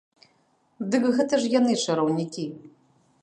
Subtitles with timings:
[0.95, 2.45] Дык гэта ж яны чараўнікі!